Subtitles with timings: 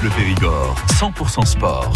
[0.00, 1.92] Bleu Périgord, 100% sport.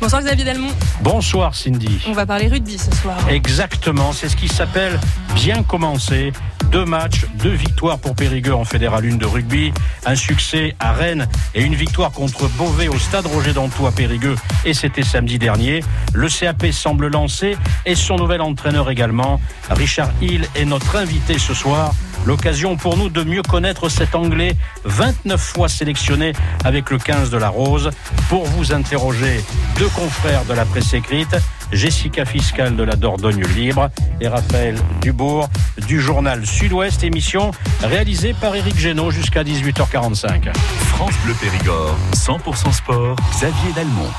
[0.00, 0.72] Bonsoir Xavier Delmont.
[1.02, 2.02] Bonsoir Cindy.
[2.08, 3.16] On va parler rugby ce soir.
[3.28, 4.98] Exactement, c'est ce qui s'appelle
[5.34, 6.32] bien commencer.
[6.70, 9.72] Deux matchs, deux victoires pour Périgueux en Fédéral 1 de rugby,
[10.06, 14.36] un succès à Rennes et une victoire contre Beauvais au stade Roger Dantou à Périgueux
[14.64, 15.84] et c'était samedi dernier.
[16.14, 19.40] Le CAP semble lancé et son nouvel entraîneur également.
[19.70, 21.92] Richard Hill est notre invité ce soir.
[22.24, 26.32] L'occasion pour nous de mieux connaître cet Anglais 29 fois sélectionné
[26.64, 27.90] avec le 15 de la Rose.
[28.28, 29.44] Pour vous interroger,
[29.78, 31.36] deux confrères de la presse écrite,
[31.72, 35.48] Jessica Fiscal de la Dordogne Libre et Raphaël Dubourg
[35.86, 37.50] du journal Sud-Ouest, émission
[37.82, 40.52] réalisée par Éric Génaud jusqu'à 18h45.
[40.88, 44.10] France Bleu Périgord, 100% sport, Xavier Dalmont.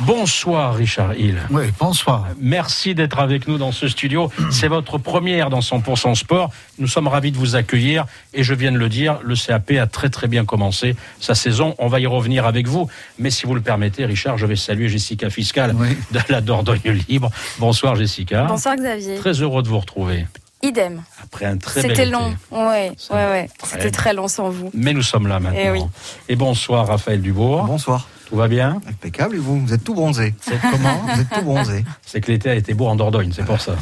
[0.00, 1.38] Bonsoir Richard Hill.
[1.50, 2.28] Oui, bonsoir.
[2.40, 4.30] Merci d'être avec nous dans ce studio.
[4.50, 6.50] C'est votre première dans 100% sport.
[6.78, 9.86] Nous sommes ravis de vous accueillir et je viens de le dire, le CAP a
[9.86, 11.74] très très bien commencé sa saison.
[11.78, 12.88] On va y revenir avec vous.
[13.18, 15.96] Mais si vous le permettez, Richard, je vais saluer Jessica Fiscal Oui.
[16.12, 17.30] de la Dordogne Libre.
[17.58, 18.44] Bonsoir Jessica.
[18.44, 19.16] Bonsoir Xavier.
[19.16, 20.26] Très heureux de vous retrouver.
[20.62, 21.02] Idem.
[21.22, 22.34] Après un très C'était long.
[22.50, 23.48] Ouais, ouais, ouais.
[23.58, 24.70] très C'était très long sans vous.
[24.74, 25.58] Mais nous sommes là maintenant.
[25.60, 25.80] Eh oui.
[26.28, 27.64] Et bonsoir Raphaël Dubourg.
[27.64, 28.08] Bonsoir.
[28.28, 30.34] Tout va bien Impeccable, et vous Vous êtes tout bronzé.
[30.40, 31.84] C'est comment Vous êtes tout bronzé.
[32.04, 33.76] C'est que l'été a été beau en Dordogne, c'est pour ça.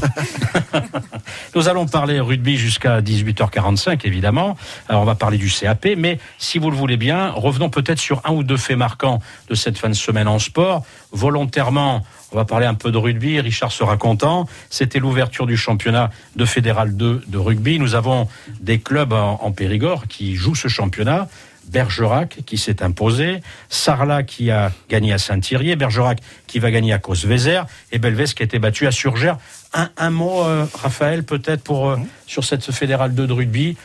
[1.55, 4.57] Nous allons parler rugby jusqu'à 18h45, évidemment.
[4.89, 8.21] Alors, on va parler du CAP, mais si vous le voulez bien, revenons peut-être sur
[8.25, 10.85] un ou deux faits marquants de cette fin de semaine en sport.
[11.13, 13.41] Volontairement, on va parler un peu de rugby.
[13.41, 14.47] Richard sera content.
[14.71, 17.79] C'était l'ouverture du championnat de Fédéral 2 de rugby.
[17.79, 18.29] Nous avons
[18.61, 21.29] des clubs en, en Périgord qui jouent ce championnat.
[21.71, 26.99] Bergerac qui s'est imposé, Sarlat qui a gagné à Saint-Thierry, Bergerac qui va gagner à
[26.99, 29.39] Cosvezer et Belvès qui a été battu à Surgère.
[29.75, 33.77] Un, un mot, euh, Raphaël, peut-être pour euh, sur cette fédérale 2 de rugby.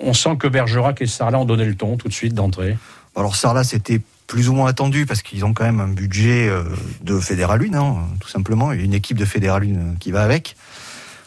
[0.00, 2.76] On sent que Bergerac et Sarlat ont donné le ton tout de suite d'entrée.
[3.16, 6.64] Alors Sarlat, c'était plus ou moins attendu parce qu'ils ont quand même un budget euh,
[7.02, 10.56] de Fédéral 1, hein, tout simplement, et une équipe de Fédéral 1 qui va avec.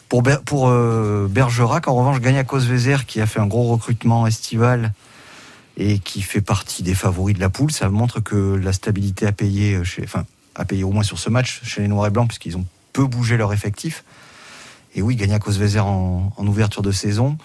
[0.08, 0.70] Pour, Ber- pour
[1.28, 4.92] Bergerac, en revanche, gagne à Cosvezer qui a fait un gros recrutement estival
[5.76, 7.70] et qui fait partie des favoris de la poule.
[7.70, 11.18] Ça montre que la stabilité a payé, euh, chez, enfin, a payé au moins sur
[11.18, 14.04] ce match chez les Noirs et Blancs puisqu'ils ont peu bougé leur effectif.
[14.94, 17.36] Et oui, gagner à Cosvezer en, en ouverture de saison,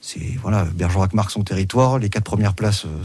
[0.00, 1.98] c'est voilà, Bergerac marque son territoire.
[1.98, 3.04] Les quatre premières places euh,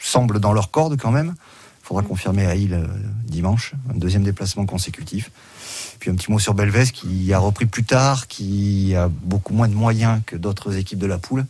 [0.00, 1.34] semblent dans leur corde quand même.
[1.82, 2.86] Il faudra confirmer à Hill euh,
[3.26, 5.30] dimanche, un deuxième déplacement consécutif.
[6.00, 9.68] Puis un petit mot sur Belvez qui a repris plus tard, qui a beaucoup moins
[9.68, 11.44] de moyens que d'autres équipes de la poule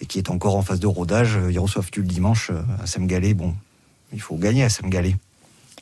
[0.00, 1.38] et qui est encore en phase de rodage.
[1.50, 3.34] Ils reçoivent tu le dimanche euh, à Semgalé.
[3.34, 3.54] Bon,
[4.12, 5.16] il faut gagner à Semgalé.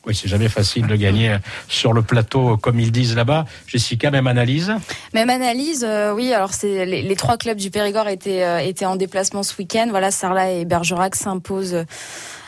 [0.07, 1.35] Oui, c'est jamais facile de gagner
[1.67, 3.45] sur le plateau, comme ils disent là-bas.
[3.65, 4.71] Jessica, même analyse
[5.15, 6.31] Même analyse, euh, oui.
[6.31, 9.87] Alors c'est les, les trois clubs du Périgord étaient euh, étaient en déplacement ce week-end.
[9.89, 11.85] Voilà, Sarlat et Bergerac s'imposent euh,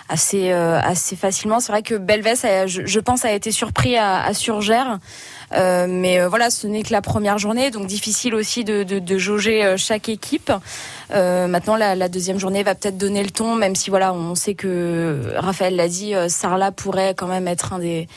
[0.09, 1.59] assez euh, assez facilement.
[1.59, 4.99] C'est vrai que Belvès, je, pense, a été surpris à, à Surgère.
[5.53, 8.99] Euh, mais euh, voilà, ce n'est que la première journée, donc difficile aussi de, de,
[8.99, 10.51] de jauger euh, chaque équipe.
[11.09, 14.55] Maintenant, la, la deuxième journée va peut-être donner le ton, même si voilà, on sait
[14.55, 18.09] que Raphaël l'a dit, Sarlat pourrait quand même être un des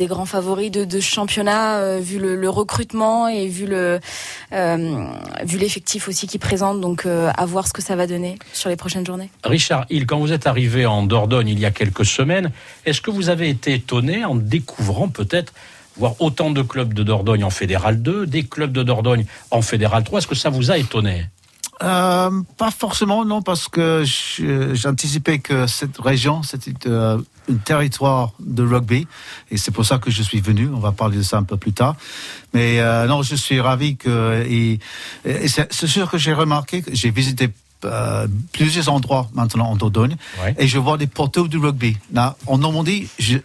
[0.00, 4.00] des grands favoris de, de ce championnat euh, vu le, le recrutement et vu le
[4.52, 5.04] euh,
[5.44, 6.80] vu l'effectif aussi qui présente.
[6.80, 9.30] Donc euh, à voir ce que ça va donner sur les prochaines journées.
[9.44, 12.50] Richard Hill, quand vous êtes arrivé en Dordogne il y a quelques semaines,
[12.86, 15.52] est-ce que vous avez été étonné en découvrant peut-être
[15.98, 20.02] voir autant de clubs de Dordogne en Fédéral 2, des clubs de Dordogne en Fédéral
[20.02, 21.26] 3 Est-ce que ça vous a étonné?
[21.82, 24.04] Euh, pas forcément, non, parce que
[24.72, 27.18] j'anticipais que cette région, c'était euh,
[27.50, 29.06] un territoire de rugby,
[29.50, 30.68] et c'est pour ça que je suis venu.
[30.72, 31.96] On va parler de ça un peu plus tard.
[32.54, 34.44] Mais euh, non, je suis ravi que.
[34.48, 34.78] Et,
[35.24, 37.50] et c'est sûr que j'ai remarqué que j'ai visité
[37.84, 40.54] euh, plusieurs endroits maintenant en Dordogne, Ouais.
[40.58, 41.96] et je vois des poteaux de rugby.
[42.12, 43.40] Là, en Normandie, je ne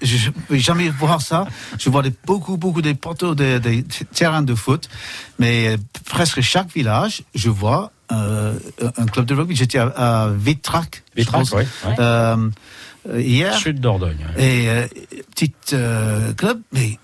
[0.49, 1.45] vais jamais voir ça.
[1.79, 3.83] Je vois des, beaucoup, beaucoup des poteaux, des, des
[4.13, 4.89] terrains de foot,
[5.39, 5.77] mais
[6.09, 8.59] presque chaque village, je vois euh,
[8.97, 9.55] un club de rugby.
[9.55, 9.87] J'étais à,
[10.25, 11.63] à Vitrac, je Vitrac, pense, oui.
[11.85, 11.95] ouais.
[11.99, 12.49] euh,
[13.17, 14.25] hier, Sud Dordogne.
[14.37, 14.87] et euh,
[15.35, 16.97] petit euh, club, mais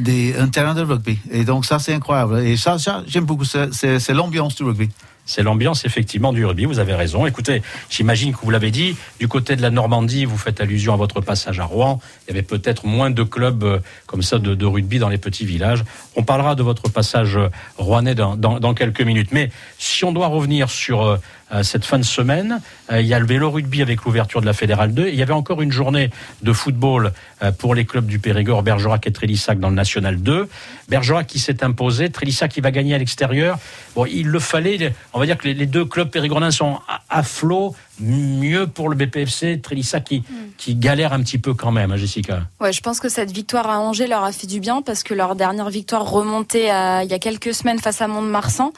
[0.00, 1.18] des, un terrain de rugby.
[1.30, 2.40] Et donc ça, c'est incroyable.
[2.40, 3.44] Et ça, ça j'aime beaucoup.
[3.44, 4.90] C'est- l'ambiance du rugby.
[5.30, 7.26] C'est l'ambiance effectivement du rugby, vous avez raison.
[7.26, 7.60] Écoutez,
[7.90, 11.20] j'imagine que vous l'avez dit, du côté de la Normandie, vous faites allusion à votre
[11.20, 14.64] passage à Rouen, il y avait peut-être moins de clubs euh, comme ça de, de
[14.64, 15.84] rugby dans les petits villages.
[16.16, 19.28] On parlera de votre passage euh, rouennais dans, dans- dans quelques minutes.
[19.32, 21.18] Mais si on doit revenir sur euh, euh,
[21.62, 22.60] cette fin de semaine,
[22.90, 25.14] euh, il y a le vélo rugby avec l'ouverture de la Fédérale 2, et il
[25.14, 26.10] y avait encore une journée
[26.42, 27.12] de football
[27.42, 30.48] euh, pour les clubs du Périgord, Bergerac et Trélissac dans le National 2.
[30.88, 33.58] Bergerac qui s'est imposé, Trélissac qui va gagner à l'extérieur.
[33.94, 37.74] Bon, il le fallait, on va dire que les, deux clubs périgordins sont à flot,
[38.00, 40.22] mieux pour le BPFC, Trélissac qui,
[40.56, 42.42] qui galèrent un petit peu quand même, hein, Jessica.
[42.60, 45.14] Ouais, je pense que cette victoire à Angers leur a fait du bien parce que
[45.14, 48.72] leur dernière victoire remontait à, il y a quelques semaines face à Mont-de-Marsan,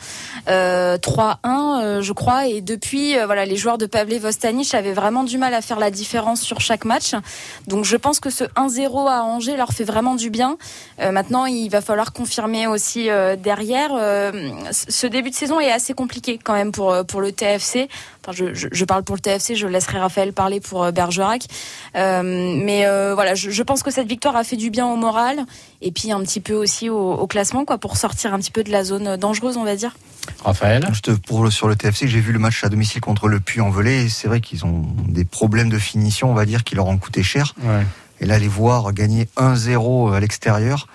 [0.49, 2.47] euh, 3-1, euh, je crois.
[2.47, 5.79] Et depuis, euh, voilà, les joueurs de Pavle Vostanic avaient vraiment du mal à faire
[5.79, 7.15] la différence sur chaque match.
[7.67, 10.57] Donc, je pense que ce 1-0 à Angers leur fait vraiment du bien.
[11.01, 13.09] Euh, maintenant, il va falloir confirmer aussi
[13.43, 13.91] derrière.
[14.73, 17.89] ce début de saison est assez compliqué quand même pour pour le TFC.
[18.23, 21.47] Enfin, je, je, je, parle pour le TFC, je laisserai Raphaël parler pour Bergerac.
[21.97, 24.97] Euh, mais euh, voilà, je, je, pense que cette victoire a fait du bien au
[24.97, 25.41] moral
[25.81, 28.63] et puis un petit peu aussi au, au, classement, quoi, pour sortir un petit peu
[28.63, 29.95] de la zone dangereuse, on va dire.
[30.45, 30.87] Raphaël?
[30.89, 34.09] Juste pour, Sur le TFC, j'ai vu le match à domicile contre le Puy-en-Velay.
[34.09, 37.23] C'est vrai qu'ils ont des problèmes de finition, on va dire, qui leur ont coûté
[37.23, 37.55] cher.
[37.63, 37.87] Ouais.
[38.21, 40.87] Et là, les voir gagner 1-0 à l'extérieur.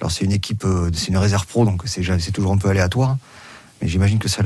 [0.00, 3.16] Alors, c'est une équipe, euh, c'est une réserve pro, donc c'est toujours un peu aléatoire.
[3.82, 4.42] Mais j'imagine que ça,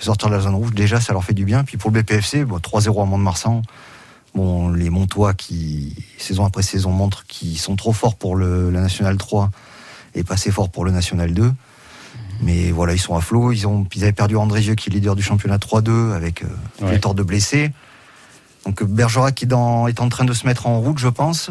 [0.00, 1.62] sortir de la zone rouge, déjà, ça leur fait du bien.
[1.62, 3.60] Puis pour le BPFC, bon, 3-0 à Mont-de-Marsan.
[4.34, 8.80] Bon, les Montois qui, saison après saison, montrent qu'ils sont trop forts pour le, la
[8.80, 9.50] National 3
[10.14, 11.52] et pas assez forts pour le National 2.
[12.40, 13.52] Mais voilà, ils sont à flot.
[13.52, 16.46] Ils, ont, ils avaient perdu André Vieux, qui est leader du championnat 3-2, avec euh,
[16.86, 16.98] ouais.
[16.98, 17.72] tort de blessés.
[18.64, 21.50] Donc Bergerac dans, est en train de se mettre en route, je pense.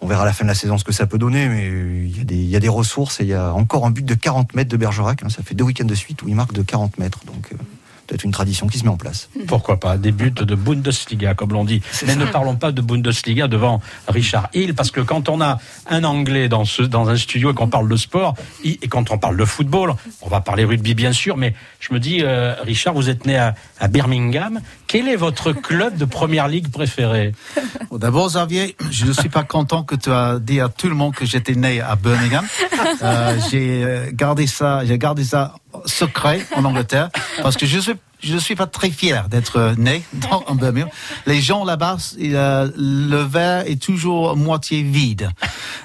[0.00, 2.18] On verra à la fin de la saison ce que ça peut donner, mais il
[2.18, 4.04] y, a des, il y a des ressources et il y a encore un but
[4.04, 5.22] de 40 mètres de Bergerac.
[5.22, 5.28] Hein.
[5.30, 7.20] Ça fait deux week-ends de suite où il marque de 40 mètres.
[7.26, 7.56] Donc euh,
[8.06, 9.28] peut-être une tradition qui se met en place.
[9.46, 11.82] Pourquoi pas Des buts de Bundesliga, comme l'on dit.
[12.06, 12.18] Mais ça.
[12.18, 15.58] ne parlons pas de Bundesliga devant Richard Hill, parce que quand on a
[15.88, 19.18] un Anglais dans, ce, dans un studio et qu'on parle de sport, et quand on
[19.18, 22.94] parle de football, on va parler rugby bien sûr, mais je me dis, euh, Richard,
[22.94, 24.60] vous êtes né à, à, Birmingham.
[24.94, 27.32] Quel est votre club de première ligue préféré
[27.90, 31.12] D'abord, Xavier, je ne suis pas content que tu as dit à tout le monde
[31.16, 32.46] que j'étais né à Birmingham.
[33.02, 35.54] Euh, j'ai gardé ça, j'ai gardé ça
[35.84, 37.08] secret en Angleterre
[37.42, 40.90] parce que je suis je ne suis pas très fier d'être né dans un Birmingham.
[41.26, 45.30] Les gens là-bas, euh, le verre est toujours moitié vide.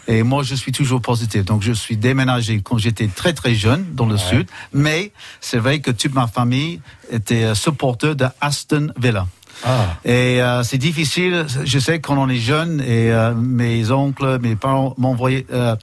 [0.07, 1.45] Et moi, je suis toujours positif.
[1.45, 4.19] Donc, je suis déménagé quand j'étais très, très jeune dans le ouais.
[4.19, 4.47] sud.
[4.73, 5.11] Mais
[5.41, 6.81] c'est vrai que toute ma famille
[7.11, 9.27] était supporter de Aston Villa.
[9.65, 9.97] Ah.
[10.05, 14.55] Et euh, c'est difficile, je sais, quand on est jeune, et euh, mes oncles, mes
[14.55, 15.75] parents m'envoyaient euh,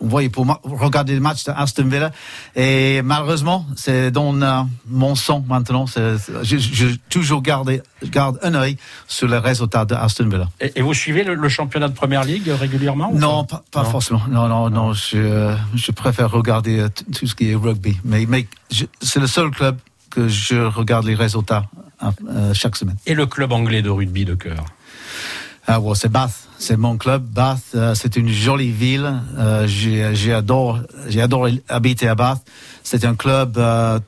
[0.00, 2.10] on voyait pour regarder le match de Aston Villa.
[2.56, 5.86] Et malheureusement, c'est dans euh, mon sang maintenant.
[5.86, 8.76] Je, je, toujours garde, garde un œil
[9.06, 10.48] sur les résultats de Aston Villa.
[10.60, 13.90] Et, et vous suivez le, le, championnat de première ligue régulièrement Non, pas, pas non.
[13.90, 14.22] forcément.
[14.28, 14.92] Non, non, non.
[14.92, 17.98] Je, je préfère regarder tout ce qui est rugby.
[18.04, 18.46] Mais, mais
[19.02, 19.78] c'est le seul club
[20.10, 21.64] que je regarde les résultats
[22.02, 22.96] euh, chaque semaine.
[23.06, 24.64] Et le club anglais de rugby de cœur?
[25.66, 27.24] Ah, well, c'est Bath, c'est mon club.
[27.24, 29.20] Bath, euh, c'est une jolie ville.
[29.38, 32.46] Euh, j'ai adoré, habiter à Bath.
[32.82, 33.56] C'est un club.
[33.58, 33.98] Euh,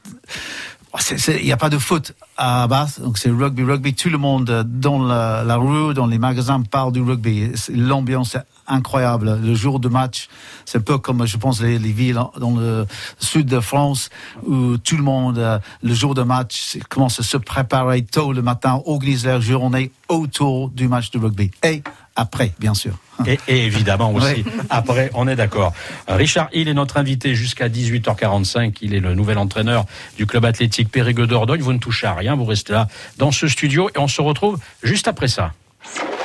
[1.28, 3.94] il n'y a pas de foot à Bath, donc c'est rugby, rugby.
[3.94, 7.50] Tout le monde dans la, la, rue, dans les magasins parle du rugby.
[7.74, 9.38] L'ambiance est incroyable.
[9.42, 10.28] Le jour de match,
[10.64, 12.86] c'est un peu comme, je pense, les, les, villes dans le
[13.18, 14.10] sud de France
[14.46, 18.80] où tout le monde, le jour de match, commence à se préparer tôt le matin,
[18.86, 21.50] organise leur journée autour du match de rugby.
[21.62, 21.82] Et
[22.14, 22.92] après, bien sûr.
[23.26, 24.52] Et, et évidemment aussi, oui.
[24.68, 25.72] après, on est d'accord.
[26.08, 28.76] Richard Hill est notre invité jusqu'à 18h45.
[28.82, 29.86] Il est le nouvel entraîneur
[30.16, 31.62] du club athlétique Périgueux d'Ordogne.
[31.62, 32.88] Vous ne touchez à rien, vous restez là
[33.18, 35.52] dans ce studio et on se retrouve juste après ça.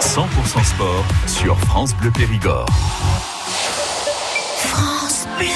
[0.02, 2.66] 100% sport sur France Bleu Périgord.
[4.58, 5.48] France Bleu.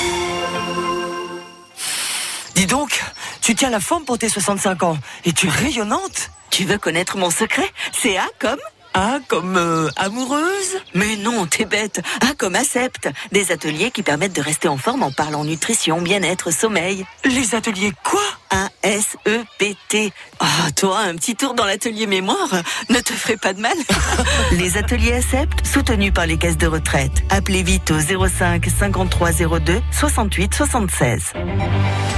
[2.56, 3.04] Dis donc,
[3.42, 6.32] tu tiens la forme pour tes 65 ans et tu es rayonnante?
[6.50, 7.72] Tu veux connaître mon secret?
[7.92, 8.60] C'est A comme
[8.94, 10.78] ah, comme euh, amoureuse?
[10.94, 12.02] Mais non, t'es bête.
[12.22, 13.10] Ah, comme accepte.
[13.32, 17.06] Des ateliers qui permettent de rester en forme en parlant nutrition, bien-être, sommeil.
[17.24, 18.22] Les ateliers quoi?
[18.50, 20.12] A-S-E-P-T.
[20.40, 22.50] Ah, oh, toi, un petit tour dans l'atelier mémoire
[22.90, 23.78] ne te ferait pas de mal.
[24.52, 27.24] les ateliers accepte, soutenus par les caisses de retraite.
[27.30, 31.34] Appelez vite au 05 53 02 68 76.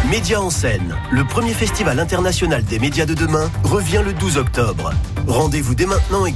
[0.10, 4.92] Média en scène, le premier festival international des médias de demain, revient le 12 octobre.
[5.28, 6.32] Rendez-vous dès maintenant et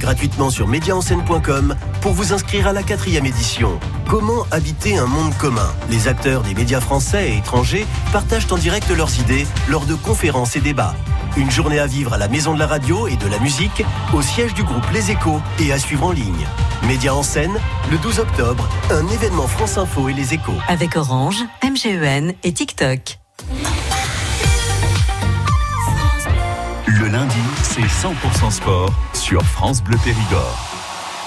[0.50, 3.78] sur médiaenscène.com pour vous inscrire à la quatrième édition.
[4.08, 5.68] Comment habiter un monde commun?
[5.90, 10.56] Les acteurs des médias français et étrangers partagent en direct leurs idées lors de conférences
[10.56, 10.94] et débats.
[11.36, 14.22] Une journée à vivre à la Maison de la Radio et de la Musique, au
[14.22, 16.46] siège du groupe Les Échos et à suivre en ligne.
[16.86, 17.58] Média en scène,
[17.90, 20.58] le 12 octobre, un événement France Info et Les Échos.
[20.68, 23.18] Avec Orange, MGEN et TikTok.
[27.78, 30.77] C'est 100% sport sur France Bleu Périgord.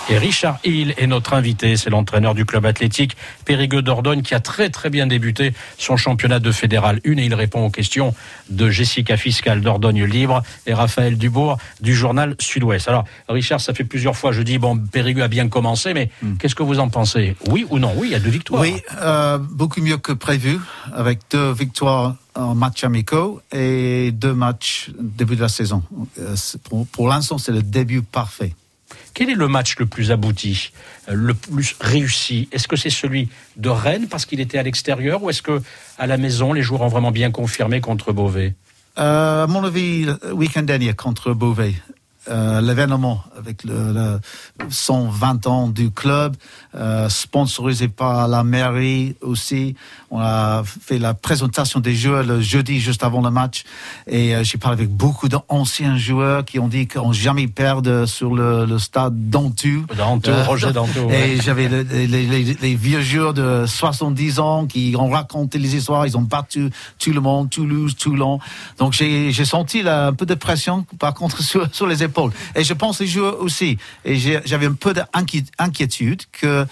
[0.09, 3.15] Et Richard Hill est notre invité, c'est l'entraîneur du club athlétique
[3.45, 7.33] Périgueux d'Ordogne qui a très très bien débuté son championnat de fédéral 1 et il
[7.33, 8.13] répond aux questions
[8.49, 12.89] de Jessica Fiscal d'Ordogne Libre et Raphaël Dubourg du journal Sud-Ouest.
[12.89, 16.35] Alors Richard, ça fait plusieurs fois je dis bon Périgueux a bien commencé mais Hmm.
[16.37, 17.35] qu'est-ce que vous en pensez?
[17.47, 17.93] Oui ou non?
[17.95, 18.61] Oui, il y a deux victoires.
[18.61, 20.59] Oui, euh, beaucoup mieux que prévu,
[20.93, 25.83] avec deux victoires en matchs amicaux et deux matchs début de la saison.
[26.19, 28.53] Euh, pour pour l'instant, c'est le début parfait.
[29.13, 30.71] Quel est le match le plus abouti,
[31.09, 32.47] euh, le plus réussi?
[32.51, 35.61] Est-ce que c'est celui de Rennes parce qu'il était à l'extérieur ou est-ce que
[35.97, 38.53] à la maison les joueurs ont vraiment bien confirmé contre Beauvais?
[38.97, 41.73] Euh, à mon avis, le week-end dernier contre Beauvais,
[42.29, 44.19] euh, l'événement avec le, le
[44.69, 46.35] 120 ans du club,
[46.75, 49.75] euh, sponsorisé par la mairie aussi.
[50.11, 53.63] On a fait la présentation des joueurs le jeudi juste avant le match
[54.07, 57.89] et euh, j'ai parlé avec beaucoup d'anciens joueurs qui ont dit qu'ils n'ont jamais perdu
[58.05, 59.83] sur le, le stade d'Antu.
[59.97, 61.05] Danto, Euh, Roger Danto.
[61.07, 61.31] ouais.
[61.31, 65.75] Et j'avais le- les, les- les vieux joueurs de 70 ans qui ont raconté les
[65.75, 68.39] histoires, ils ont battu tout le monde, Toulouse, Toulon.
[68.77, 72.03] Donc j'ai j'ai senti là, un peu de pression, par contre, sur, sur les
[72.55, 73.77] Et je pense les joueurs aussi.
[74.05, 76.65] Et j'avais un peu d'inquiétude que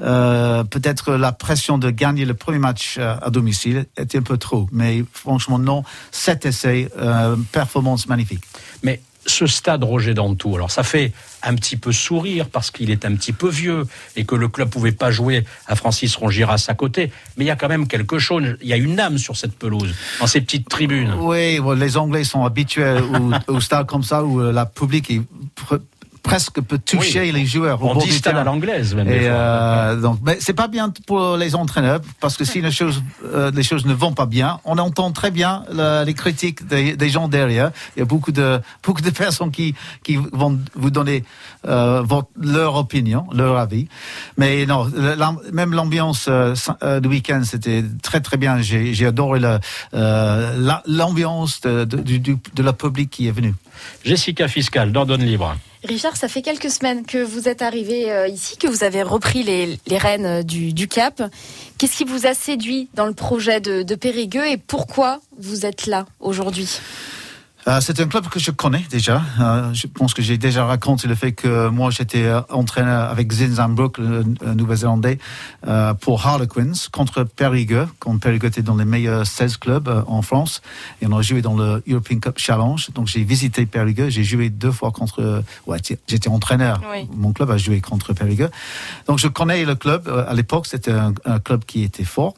[0.00, 4.38] euh, peut-être la pression de gagner le premier match euh, à domicile était un peu
[4.38, 4.68] trop.
[4.72, 8.44] Mais franchement, non, cet essai, euh, performance magnifique.
[8.82, 11.12] Mais ce stade Roger Dantou, alors ça fait
[11.42, 14.70] un petit peu sourire parce qu'il est un petit peu vieux et que le club
[14.70, 17.10] pouvait pas jouer à Francis Rongiras à côté.
[17.36, 19.54] Mais il y a quand même quelque chose, il y a une âme sur cette
[19.54, 21.14] pelouse, dans ces petites tribunes.
[21.18, 23.00] Oui, les Anglais sont habitués
[23.48, 25.22] au, au stade comme ça où euh, la public est
[26.24, 27.32] presque peut toucher Oui.
[27.32, 27.78] les joueurs.
[27.82, 29.06] On dit stade à l'anglaise même.
[29.08, 33.02] Et euh, donc, mais c'est pas bien pour les entraîneurs parce que si les choses,
[33.24, 36.96] euh, les choses ne vont pas bien, on entend très bien la- les critiques des,
[36.96, 37.70] des gens derrière.
[37.94, 41.24] Il y a beaucoup de beaucoup de personnes qui qui vont vous donner
[41.68, 43.86] euh, votre- leur opinion, leur avis.
[44.38, 48.60] Mais non, la- même l'ambiance euh, euh, du week-end c'était très très bien.
[48.62, 49.58] J'ai j'ai adoré euh,
[50.58, 53.54] la- l'ambiance de, de, du- de la public qui est venue.
[54.04, 55.56] Jessica Fiscal, d'Ordonne Libre.
[55.84, 59.42] Richard, ça fait quelques semaines que vous êtes arrivé euh, ici, que vous avez repris
[59.42, 61.22] les, rênes euh, du, Cap.
[61.78, 66.06] Qu'est-ce qui vous a séduit dans le projet de Périgueux et pourquoi vous êtes là
[66.20, 66.80] aujourd'hui?
[67.66, 69.22] Euh, c'est un club que je connais déjà.
[69.40, 73.32] Euh, je pense que j'ai déjà raconté le fait que moi j'étais euh, entraîneur avec
[73.32, 74.24] Zinzambrook, le,
[75.66, 80.60] euh, pour Harlequins contre Périgueux, quand Périgueux était dans les meilleurs 16 clubs en France.
[81.00, 82.90] Et on a joué dans le European Cup Challenge.
[82.94, 84.10] Donc j'ai visité Périgueux.
[84.10, 85.42] J'ai joué deux fois contre.
[85.66, 86.82] Ouais, j'étais entraîneur.
[86.92, 87.08] Oui.
[87.14, 88.50] Mon club a joué contre Périgueux.
[89.06, 90.08] Donc je connais le club.
[90.28, 92.34] À l'époque, c'était un, un club qui était fort.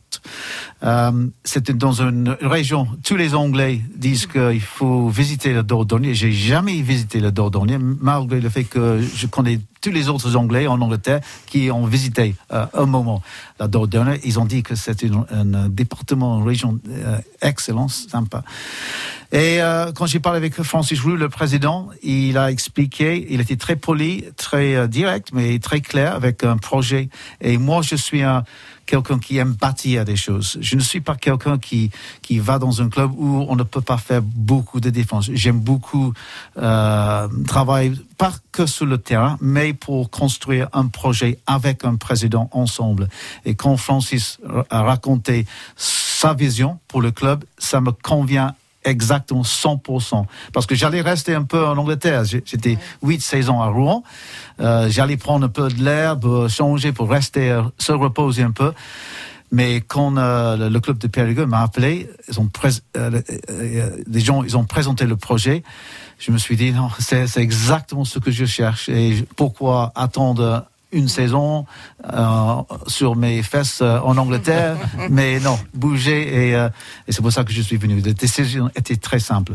[0.82, 2.86] Euh, c'était dans une région.
[3.04, 6.12] Tous les Anglais disent qu'il faut visiter le Dordogne.
[6.12, 10.66] J'ai jamais visité le Dordogne, malgré le fait que je connais tous les autres Anglais
[10.66, 13.22] en Angleterre qui ont visité euh, un moment
[13.58, 14.18] la Dordogne.
[14.24, 18.42] Ils ont dit que une- un département, une région euh, excellente, sympa.
[19.32, 23.56] Et euh, quand j'ai parlé avec Francis Roux, le président, il a expliqué, il était
[23.56, 27.08] très poli, très euh, direct, mais très clair avec un projet.
[27.40, 28.44] Et moi, je suis un
[28.86, 30.58] quelqu'un qui aime bâtir des choses.
[30.60, 31.90] Je ne suis pas quelqu'un qui
[32.22, 35.30] qui va dans un club où on ne peut pas faire beaucoup de défense.
[35.32, 36.12] J'aime beaucoup
[36.56, 42.48] euh, travailler pas que sur le terrain, mais pour construire un projet avec un président
[42.52, 43.08] ensemble.
[43.44, 44.38] Et quand Francis
[44.70, 48.54] a raconté sa vision pour le club, ça me convient
[48.90, 50.24] exactement 100%.
[50.52, 52.24] Parce que j'allais rester un peu en Angleterre.
[52.24, 54.02] J'étais 8 saisons à Rouen.
[54.60, 58.50] Euh, j'allais prendre un peu de l'herbe, euh, changer pour rester, euh, se reposer un
[58.52, 58.72] peu.
[59.52, 62.48] Mais quand euh, le, club de Périgueux m'a appelé, ils ont
[62.96, 63.20] euh,
[64.06, 65.62] des gens, ils ont présenté le projet.
[66.18, 68.88] Je me suis dit non, c'est exactement ce que je cherche.
[68.88, 70.66] Et pourquoi attendre
[70.96, 71.66] une saison
[72.12, 72.54] euh,
[72.86, 74.76] sur mes fesses euh, en Angleterre
[75.10, 76.68] Mais non, bouger et, euh,
[77.06, 78.00] et c'est pour ça que je suis venu.
[78.00, 79.52] La décision était très simple.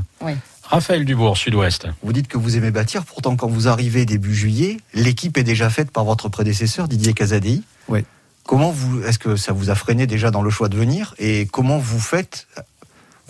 [0.63, 1.87] Raphaël Dubourg, Sud-Ouest.
[2.01, 5.69] Vous dites que vous aimez bâtir, pourtant quand vous arrivez début juillet, l'équipe est déjà
[5.69, 7.61] faite par votre prédécesseur Didier Casadei.
[7.89, 8.05] Oui.
[8.45, 11.13] Comment vous, est-ce que ça vous a freiné déjà dans le choix de venir?
[11.19, 12.47] Et comment vous faites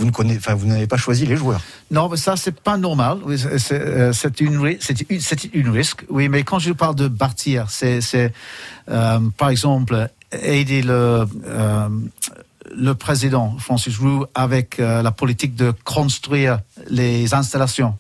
[0.02, 1.62] Vous ne connaissez, enfin vous n'avez pas choisi les joueurs.
[1.92, 3.20] Non, mais ça, c'est pas normal.
[3.28, 4.58] Euh, c'est une,
[5.70, 6.06] risque.
[6.10, 8.00] Oui, mais quand je parle de bâtir, c'est,
[8.90, 11.90] euh, par exemple, aider le, euh,
[12.76, 17.94] le président Francis Roux avec la politique de construire les installations.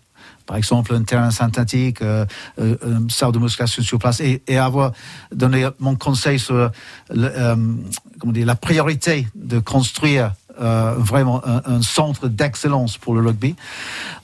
[0.52, 2.26] Par exemple, un terrain synthétique, euh,
[2.58, 4.92] une salle de musculation sur place, et, avoir
[5.32, 6.70] donné mon conseil sur
[7.10, 13.56] la priorité de construire vraiment un, un centre d'excellence pour le rugby.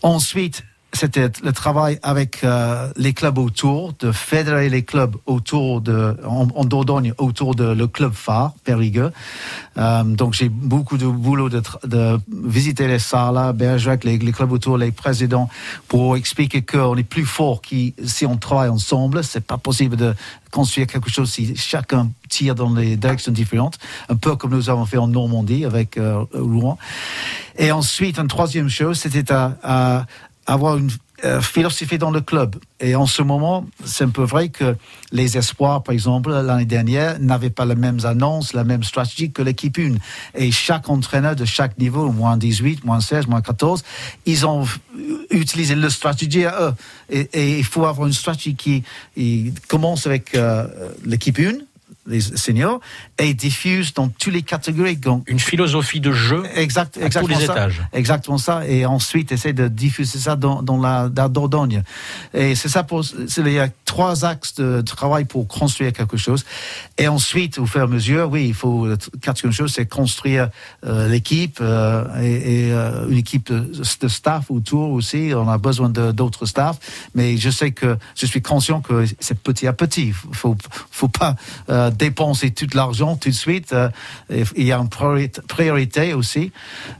[0.03, 0.63] Ensuite,
[0.93, 6.47] c'était le travail avec euh, les clubs autour, de fédérer les clubs autour de, en,
[6.55, 9.11] en Dordogne, autour de le club phare, Périgueux.
[9.77, 14.51] Euh, donc j'ai beaucoup de boulot de, de visiter les salles, Bergerac, les, les clubs
[14.51, 15.49] autour, les présidents,
[15.87, 19.23] pour expliquer qu'on est plus fort qui, si on travaille ensemble.
[19.23, 20.15] C'est pas possible de
[20.51, 23.77] construire quelque chose si chacun tire dans les directions différentes,
[24.09, 26.77] un peu comme nous avons fait en Normandie avec euh, Rouen.
[27.57, 30.05] Et ensuite, une troisième chose, c'était à, à
[30.47, 30.89] avoir une
[31.25, 32.57] euh, philosophie dans le club.
[32.79, 34.75] Et en ce moment, c'est un peu vrai que
[35.11, 39.41] les espoirs, par exemple, l'année dernière, n'avaient pas les mêmes annonces, la même stratégie que
[39.41, 39.95] l'équipe 1.
[40.35, 43.83] Et chaque entraîneur de chaque niveau, moins 18, moins 16, moins 14,
[44.27, 44.67] ils ont
[45.31, 46.73] utilisé leur stratégie à eux.
[47.09, 48.83] Et, il faut avoir une stratégie qui
[49.67, 50.67] commence avec euh,
[51.03, 51.53] l'équipe 1,
[52.07, 52.79] les seniors,
[53.17, 54.97] et diffuse dans toutes les catégories.
[54.97, 57.43] Donc, Une philosophie de jeu Exact, à tous les ça.
[57.53, 57.81] étages.
[57.93, 58.65] Exactement ça.
[58.67, 61.83] Et ensuite, essayer de diffuser ça dans, dans la, la Dordogne.
[62.33, 63.03] Et c'est ça pour,
[63.37, 66.45] il y a trois axes de travail pour construire quelque chose.
[66.97, 68.87] Et ensuite, au fur et à mesure, oui, il faut,
[69.21, 70.49] quatrième chose, c'est construire
[70.85, 75.31] euh, l'équipe, euh, et, et, euh, une équipe de, staff autour aussi.
[75.35, 76.77] On a besoin d'autres staff.
[77.15, 80.11] Mais je sais que, je suis conscient que c'est petit à petit.
[80.31, 80.55] Faut,
[80.91, 81.35] faut pas
[81.69, 83.73] euh, dépenser tout l'argent tout de suite.
[83.73, 83.89] Euh,
[84.29, 86.51] il y a une priorité, aussi.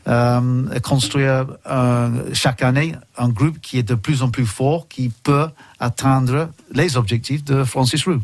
[0.08, 5.10] Euh, construire euh, chaque année un groupe qui est de plus en plus fort, qui
[5.24, 5.48] peut
[5.80, 8.22] atteindre les objectifs de Francis Roux.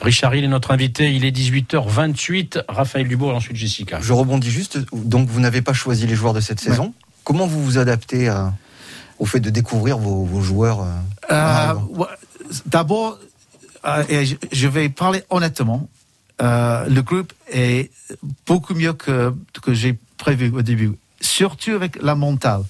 [0.00, 2.62] Richard Hill est notre invité, il est 18h28.
[2.68, 3.98] Raphaël Dubourg et ensuite Jessica.
[4.00, 4.78] Je rebondis juste.
[4.94, 6.94] Donc, vous n'avez pas choisi les joueurs de cette saison.
[7.24, 8.52] Comment vous vous adaptez à-
[9.18, 10.80] au fait de découvrir vos, vos joueurs
[11.30, 12.04] euh, Euh,
[12.66, 13.18] D'abord,
[13.84, 15.88] euh, je vais parler honnêtement,
[16.40, 17.90] euh, le groupe est
[18.46, 22.62] beaucoup mieux que, que j'ai prévu au début, surtout avec la mentale.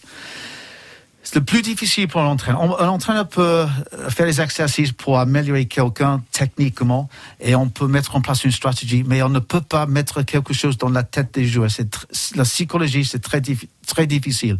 [1.32, 2.60] C'est le plus difficile pour l'entraîneur.
[2.60, 3.64] On- Un entraîneur peut
[4.08, 7.08] faire des exercices pour améliorer quelqu'un techniquement
[7.40, 10.52] et on peut mettre en place une stratégie, mais on ne peut pas mettre quelque
[10.52, 11.70] chose dans la tête des joueurs.
[12.34, 13.40] La psychologie, c'est très,
[13.86, 14.58] très difficile.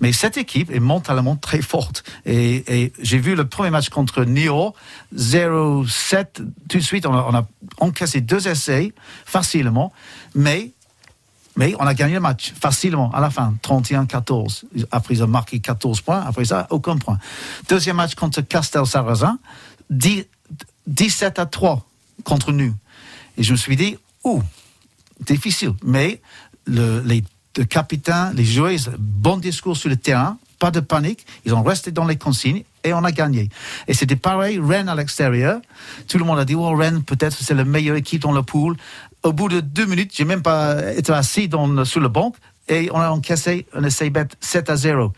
[0.00, 2.02] Mais cette équipe est mentalement très forte.
[2.26, 4.74] Et, et j'ai vu le premier match contre Nio,
[5.14, 6.26] 0-7.
[6.68, 7.46] Tout de suite, on a, on a
[7.78, 8.92] encaissé deux essais
[9.24, 9.92] facilement,
[10.34, 10.72] mais
[11.58, 14.62] mais on a gagné le match facilement à la fin, 31-14.
[14.92, 16.20] Après, ils ont marqué 14 points.
[16.24, 17.18] Après ça, aucun point.
[17.68, 19.38] Deuxième match contre Castel Sarrazin,
[19.90, 20.24] 10
[20.86, 21.84] 17 à 3
[22.22, 22.72] contre nous.
[23.36, 24.40] Et je me suis dit, ouh,
[25.26, 25.72] difficile.
[25.82, 26.22] Mais
[26.64, 31.26] le, les deux capitaines, les joueurs, bon discours sur le terrain, pas de panique.
[31.44, 33.48] Ils ont resté dans les consignes et on a gagné.
[33.86, 35.60] Et c'était pareil, Rennes à l'extérieur.
[36.08, 38.76] Tout le monde a dit, oh, Rennes, peut-être c'est la meilleure équipe dans le pool.
[39.22, 41.48] Au bout de deux minutes, j'ai même pas été assis
[41.84, 42.32] sur le banc
[42.68, 45.12] et on a encaissé un essai bête 7 à 0.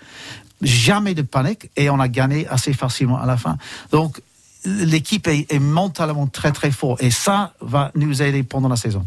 [0.62, 3.56] Jamais de panique et on a gagné assez facilement à la fin.
[3.92, 4.20] Donc,
[4.64, 9.06] l'équipe est, est mentalement très très forte et ça va nous aider pendant la saison.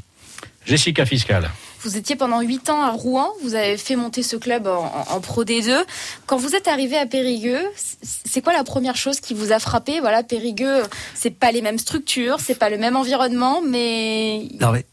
[0.66, 1.50] Jessica Fiscal.
[1.82, 5.44] Vous étiez pendant 8 ans à Rouen, vous avez fait monter ce club en, Pro
[5.44, 5.84] D2.
[6.26, 7.62] Quand vous êtes arrivé à Périgueux,
[8.02, 10.00] c'est quoi la première chose qui vous a frappé?
[10.00, 14.86] Voilà, Périgueux, c'est pas les mêmes structures, c'est pas le même environnement, mais Non, mais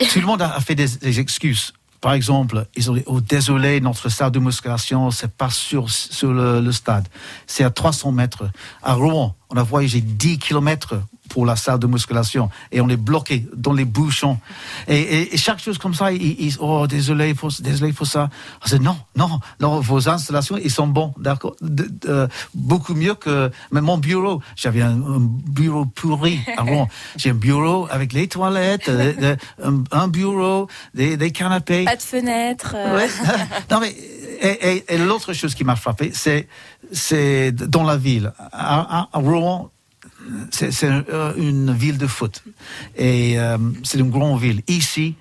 [0.10, 1.72] tout le monde a fait des, des excuses.
[2.02, 6.34] Par exemple, ils ont dit oh, désolé, notre salle de musculation, c'est pas sur, sur
[6.34, 7.08] le, le stade.
[7.46, 8.44] C'est à 300 mètres.
[8.82, 10.96] À Rouen, on a voyagé 10 kilomètres
[11.28, 14.38] pour la salle de musculation et on est bloqué dans les bouchons.
[14.88, 18.28] Et, et- et chaque chose comme ça, ils, ils- oh, désolé pour, désolé pour ça.
[18.64, 23.50] On dit non, non, non, vos installations, ils sont bons, d'accord, de- beaucoup mieux que
[23.72, 24.40] mais mon bureau.
[24.56, 26.88] J'avais un, un bureau pourri à Rouen.
[27.16, 31.84] J'ai un bureau avec les toilettes, euh, euh, un, bureau, des, des canapés.
[31.84, 32.74] pas de fenêtre.
[32.76, 33.08] euh, Ouais.
[33.70, 33.94] non mais
[34.42, 36.48] et, l'autre chose qui m'a frappé, c'est
[36.92, 38.32] c'est dans la ville.
[38.52, 39.70] À Rouen,
[40.50, 42.42] c'est euh, une ville de foot
[42.96, 44.62] et euh, c'est une grande ville.
[44.68, 45.14] Ici.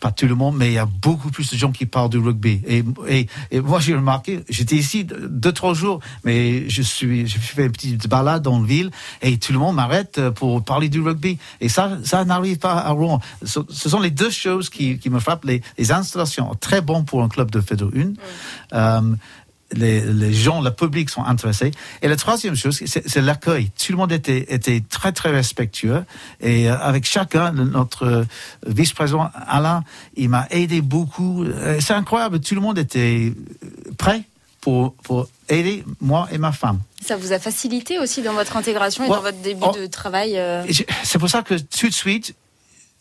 [0.00, 2.18] Pas tout le monde, mais il y a beaucoup plus de gens qui parlent du
[2.18, 2.60] rugby.
[2.66, 7.38] Et, et, et moi, j'ai remarqué, j'étais ici deux, trois jours, mais je suis, je
[7.38, 8.90] fais une petite balade dans la ville
[9.22, 11.38] et tout le monde m'arrête pour parler du rugby.
[11.62, 13.18] Et ça, ça n'arrive pas à Rouen.
[13.42, 15.46] Ce, ce sont les deux choses qui, qui me frappent.
[15.46, 18.12] Les, les installations, très bon pour un club de Fédéral
[18.72, 18.76] 1.
[18.76, 19.14] Euh,
[19.72, 21.70] les, les gens, le public sont intéressés.
[22.02, 23.70] Et la troisième chose, c'est l'accueil.
[23.78, 26.04] Tout le monde était, était très, très respectueux.
[26.40, 28.24] Et euh, avec chacun, notre euh,
[28.66, 29.84] vice-président Alain,
[30.16, 31.44] il m'a aidé beaucoup.
[31.44, 32.40] Euh, C'est incroyable.
[32.40, 33.32] Tout le monde était
[33.98, 34.22] prêt
[34.60, 36.80] pour, pour aider moi et ma femme.
[37.04, 39.16] Ça vous a facilité aussi dans votre intégration et Ouais.
[39.16, 39.72] dans votre début Oh.
[39.78, 40.36] de travail.
[40.38, 40.64] euh,
[41.04, 42.34] C'est pour ça que tout de suite,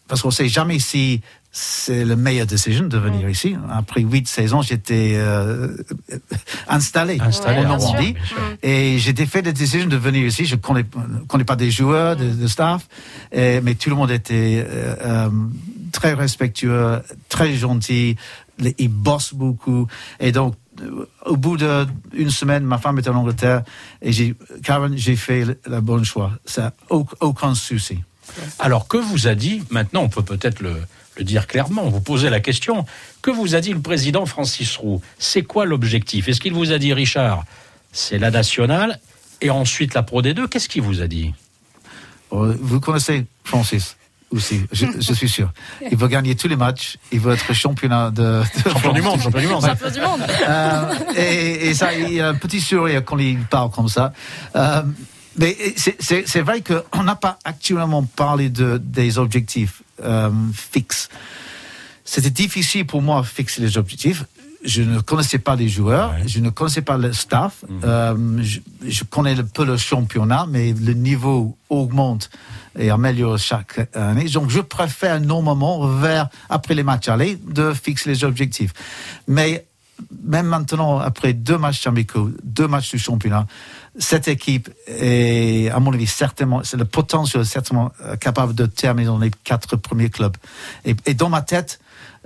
[0.08, 3.56] parce qu'on sait jamais si c'est la meilleure décision de venir ici.
[3.72, 5.76] Après huit saisons, j'étais euh,
[6.68, 8.14] installé, Installé en Normandie.
[8.64, 10.46] Et j'ai fait la décision de venir ici.
[10.46, 10.86] Je ne connais,
[11.28, 12.88] connais pas des joueurs, de, de staff,
[13.32, 15.30] et- mais tout le monde était euh, euh,
[15.92, 18.16] très respectueux, très gentil.
[18.78, 19.88] Ils bossent beaucoup.
[20.20, 23.64] Et donc, euh, au bout d'une semaine, ma femme est en Angleterre
[24.02, 26.32] et j'ai, Karen, j'ai fait le, le bon choix.
[26.46, 28.00] Ça, au- aucun souci.
[28.60, 30.76] Alors, que vous a dit, maintenant on peut peut-être le,
[31.18, 32.86] le dire clairement, vous posez la question,
[33.22, 35.02] que vous a dit le président Francis Roux?
[35.20, 36.28] C'est quoi l'objectif?
[36.28, 37.44] Est-ce qu'il vous a dit, Richard,
[37.92, 39.00] c'est la nationale
[39.42, 41.34] et ensuite la Pro D2 Qu'est-ce qu'il vous a dit?
[42.34, 43.96] Euh, Vous connaissez Francis
[44.30, 45.54] aussi, je, je suis sûr.
[45.90, 49.22] Il veut gagner tous les matchs, il veut être championnat de, de Champion du monde,
[49.22, 49.66] champion du monde.
[49.66, 50.20] Champion du monde.
[50.50, 54.12] Euh, et, et ça, il y a un petit sourire quand il parle comme ça.
[54.58, 54.82] Euh,
[55.40, 61.10] c'est- c'est vrai qu'on n'a pas actuellement parlé de, des objectifs euh, fixes.
[62.06, 64.26] C'était difficile pour moi de fixer les objectifs.
[64.64, 66.28] Je ne connaissais pas les joueurs, Ouais.
[66.28, 67.64] je ne connaissais pas le staff.
[67.84, 72.30] Euh, je, je connais un peu le championnat, mais le niveau augmente
[72.78, 74.26] et améliore chaque année.
[74.30, 78.74] Donc, je préfère normalement, vers, après les matchs aller, de fixer les objectifs.
[79.28, 79.67] Mais
[80.24, 83.48] même maintenant, après deux matchs amicaux, deux matchs du championnat,
[83.98, 89.08] cette équipe est, à mon avis, certainement, c'est le potentiel certainement euh, capable de terminer
[89.08, 90.38] dans les quatre premiers clubs.
[90.86, 91.80] Et, et dans ma tête,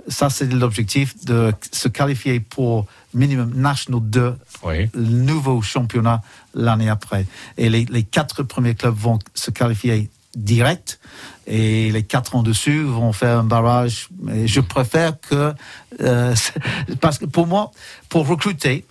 [0.08, 4.90] ça c'est l'objectif de se qualifier pour minimum National 2, Oui.
[4.94, 6.22] le nouveau championnat
[6.54, 7.26] l'année après.
[7.56, 10.98] Et les, les quatre premiers clubs vont se qualifier direct
[11.46, 14.08] et les quatre en dessus vont faire un barrage.
[14.32, 15.54] Et je préfère que,
[16.00, 16.34] euh,
[17.00, 17.70] parce que pour moi,
[18.08, 18.84] pour recruter,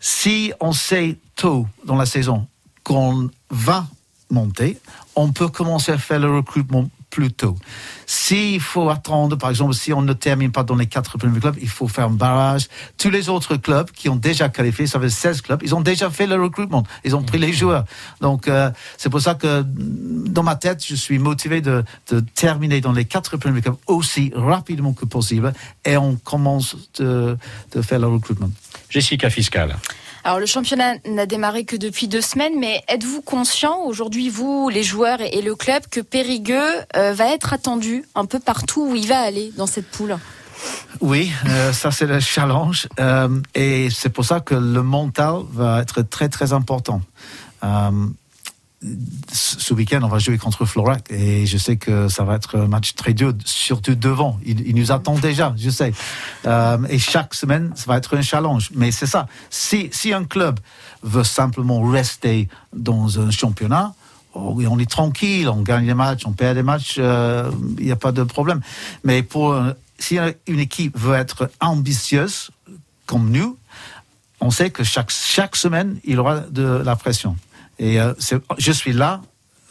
[0.00, 2.46] si on sait tôt dans la saison
[2.82, 3.86] qu'on va
[4.30, 4.78] monter,
[5.14, 7.56] on peut commencer à faire le recrutement plus tôt.
[8.04, 11.56] S'il faut attendre, par exemple, si on ne termine pas dans les quatre premiers clubs,
[11.62, 12.68] il faut faire un barrage.
[12.98, 16.10] Tous les autres clubs qui ont déjà qualifié, ça fait 16 clubs, ils ont déjà
[16.10, 16.84] fait le recrutement.
[17.04, 17.86] Ils ont pris les joueurs.
[18.20, 22.82] Donc, euh, c'est pour ça que dans ma tête, je suis motivé de, de terminer
[22.82, 25.54] dans les quatre premiers clubs aussi rapidement que possible
[25.86, 27.38] et on commence de,
[27.72, 28.50] de faire le recrutement.
[28.90, 29.74] Jessica Fiscal.
[30.26, 34.82] Alors le championnat n'a démarré que depuis deux semaines, mais êtes-vous conscient aujourd'hui, vous, les
[34.82, 39.06] joueurs et le club, que Périgueux euh, va être attendu un peu partout où il
[39.06, 40.18] va aller dans cette poule?
[41.00, 42.88] Oui, euh, ça c'est le challenge.
[42.98, 47.02] Euh, et c'est pour ça que le mental va être très très important.
[49.32, 52.68] Ce week-end, on va jouer contre Florac et je sais que ça va être un
[52.68, 54.38] match très dur, surtout devant.
[54.44, 55.92] Il, il nous attend déjà, je sais.
[56.46, 58.70] Euh, et chaque semaine, ça va être un challenge.
[58.74, 59.26] Mais c'est ça.
[59.50, 60.60] Si, un club
[61.02, 63.94] veut simplement rester dans un championnat,
[64.34, 67.86] oh oui, on est tranquille, on gagne des matchs, on perd des matchs, euh, il
[67.86, 68.60] n'y a pas de problème.
[69.04, 69.26] Mais
[69.98, 72.50] si une équipe veut être ambitieuse
[73.06, 73.56] comme nous,
[74.40, 77.36] on sait que chaque, semaine, il aura de la pression.
[77.78, 78.12] Et euh,
[78.58, 79.20] je suis là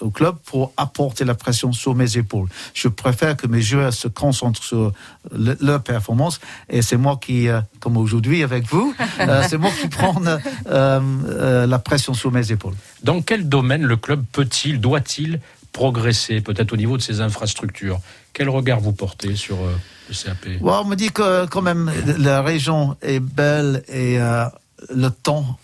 [0.01, 2.49] au club pour apporter la pression sur mes épaules.
[2.73, 4.91] Je préfère que mes joueurs se concentrent sur
[5.33, 9.71] le- leur performance et c'est moi qui, euh, comme aujourd'hui avec vous, euh, c'est moi
[9.81, 10.37] qui prends euh,
[10.67, 12.75] euh, la pression sur mes épaules.
[13.03, 15.39] Dans quel domaine le club peut-il, doit-il
[15.71, 17.99] progresser, peut-être au niveau de ses infrastructures?
[18.33, 19.73] Quel regard vous portez sur euh,
[20.09, 24.45] le CAP Ouais, on me dit que quand même la région est belle et euh,
[24.93, 25.57] le temps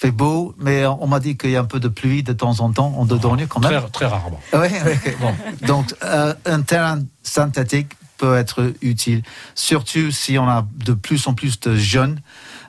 [0.00, 2.60] fait beau, mais on m'a dit qu'il y a un peu de pluie de temps
[2.60, 3.70] en temps en Dordogne quand même.
[3.82, 4.40] Très, très rarement.
[4.54, 4.68] Oui,
[5.20, 5.34] bon.
[5.66, 9.22] Donc, euh, un terrain synthétique peut être utile,
[9.54, 12.20] surtout si on a de plus en plus de jeunes.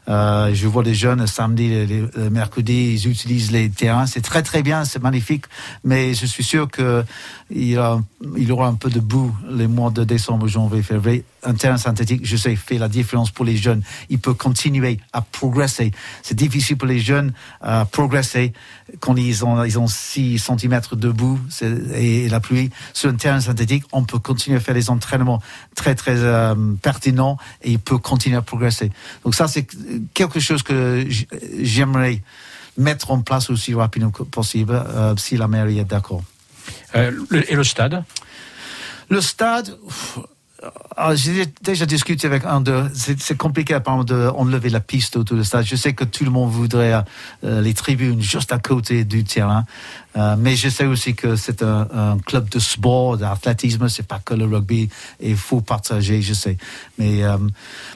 [0.10, 4.08] Euh, je vois des jeunes samedi, les, les- le mercredi, ils utilisent les terrains.
[4.08, 5.46] C'est très très bien, c'est magnifique,
[5.86, 7.06] mais je suis sûr que
[7.50, 8.02] il aura,
[8.36, 11.24] il y aura un peu de boue les mois de décembre, janvier, février.
[11.44, 13.82] Un terrain synthétique, je sais, fait la différence pour les jeunes.
[14.10, 15.92] Il peut continuer à progresser.
[16.22, 18.54] C'est difficile pour les jeunes à progresser
[19.00, 22.70] quand ils ont, ils ont 6 cm de boue c'est- et la pluie.
[22.94, 25.42] Sur un terrain synthétique, on peut continuer à faire des entraînements
[25.76, 28.92] très très euh, pertinents et il peut continuer à progresser.
[29.24, 29.66] Donc ça, c'est
[30.14, 31.08] quelque chose que
[31.60, 32.22] j'aimerais
[32.78, 36.24] mettre en place aussi rapidement que possible euh, si la mairie est d'accord.
[36.96, 37.12] Euh,
[37.50, 38.04] et le stade?
[39.10, 40.20] Le stade, pff,
[41.16, 42.86] j'ai déjà discuté avec un de.
[42.94, 45.66] C'est compliqué apparemment d'enlever la piste autour du stade.
[45.66, 47.04] Je sais que tout le monde voudrait
[47.44, 49.66] euh, les tribunes juste à côté du terrain,
[50.18, 53.88] Euh, mais je sais aussi que c'est un, club de sport, d'athlétisme.
[53.88, 54.90] C'est pas que le rugby.
[55.22, 56.58] Il faut partager, je sais.
[56.98, 57.38] Mais euh,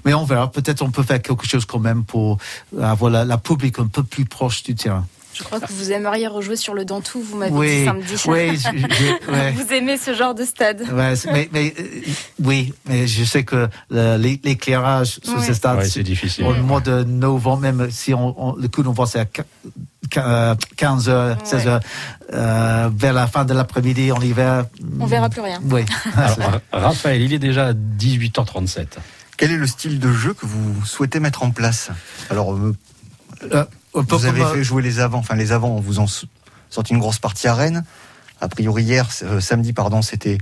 [0.06, 0.50] mais on verra.
[0.50, 2.38] Peut-être on peut faire quelque chose quand même pour
[2.82, 5.06] avoir la public un peu plus proche du terrain.
[5.38, 8.14] Je crois que vous aimeriez rejouer sur le Dantou, vous m'avez Oui, dit samedi.
[8.28, 9.52] oui, je- je- ouais.
[9.52, 11.84] Vous aimez ce genre de stade Ouais, c'est- mais, mais, euh,
[12.44, 15.44] oui, mais je sais que l'é- l'éclairage sur Oui.
[15.46, 16.46] ce stade, Ouais, c'est difficile.
[16.46, 19.42] au mois de novembre, même si on, on- le coup d'envoi c'est à qu-
[20.10, 21.82] qu- euh, 15 heures, 16 heures,
[22.34, 24.66] euh, vers la fin de l'après-midi en hiver.
[25.02, 25.60] On verra plus rien.
[25.70, 25.82] Oui.
[26.16, 28.88] Alors, Ra- Raphaël, il est déjà 18h37.
[29.38, 31.90] Quel est le style de jeu que vous souhaitez mettre en place?
[32.30, 32.74] Alors, euh,
[33.54, 33.66] Euh,
[34.02, 36.08] vous avez euh, fait jouer les avants, enfin les avants, vous en
[36.70, 37.84] sorti une grosse partie à Rennes.
[38.42, 40.38] A priori hier, euh, samedi, pardon, c'était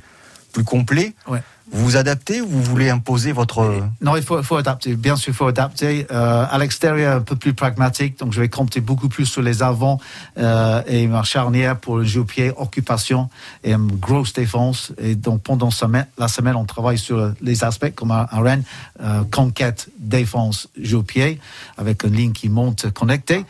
[0.52, 1.14] plus complet.
[1.28, 1.42] Ouais.
[1.72, 4.96] Vous vous adaptez ou vous voulez imposer votre euh, Non, il faut, faut adapter.
[4.96, 6.06] Bien sûr, il faut adapter.
[6.12, 8.20] Euh, à l'extérieur, un peu plus pragmatique.
[8.20, 10.00] Donc, je vais compter beaucoup plus sur les avants
[10.38, 13.30] euh, et ma charnière pour le jeu au pied, occupation
[13.64, 14.92] et une grosse défense.
[14.98, 15.70] Et donc, pendant
[16.18, 18.64] la semaine, on travaille sur les aspects comme à Rennes,
[19.02, 21.40] euh, conquête, défense, jeu au pied,
[21.78, 23.46] avec une ligne qui monte connectée.